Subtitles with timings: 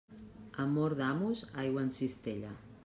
[0.63, 2.57] Amor d'amos, aigua en cistella.